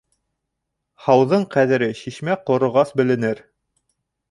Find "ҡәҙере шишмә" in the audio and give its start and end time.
1.57-2.39